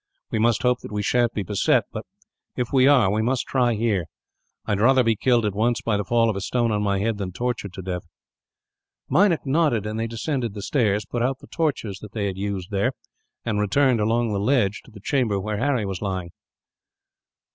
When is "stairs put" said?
10.63-11.21